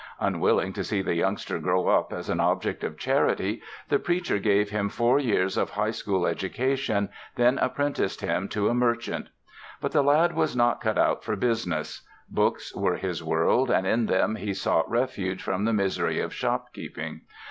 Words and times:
Unwilling 0.19 0.73
to 0.73 0.83
see 0.83 1.03
the 1.03 1.13
youngster 1.13 1.59
grow 1.59 1.87
up 1.87 2.11
as 2.11 2.27
an 2.27 2.39
object 2.39 2.83
of 2.83 2.97
charity 2.97 3.61
the 3.89 3.99
preacher 3.99 4.39
gave 4.39 4.71
him 4.71 4.89
four 4.89 5.19
years 5.19 5.57
of 5.57 5.69
high 5.69 5.91
school 5.91 6.25
education, 6.25 7.07
then 7.35 7.59
apprenticed 7.59 8.21
him 8.21 8.47
to 8.49 8.67
a 8.67 8.73
merchant. 8.73 9.29
But 9.79 9.91
the 9.91 10.01
lad 10.01 10.33
was 10.33 10.55
not 10.55 10.81
cut 10.81 10.97
out 10.97 11.23
for 11.23 11.35
business; 11.35 12.01
books 12.27 12.73
were 12.75 12.97
his 12.97 13.23
world 13.23 13.69
and 13.69 13.85
in 13.85 14.07
them 14.07 14.37
he 14.37 14.55
sought 14.55 14.89
refuge 14.89 15.43
from 15.43 15.65
the 15.65 15.71
misery 15.73 16.19
of 16.19 16.33
shopkeeping. 16.33 17.21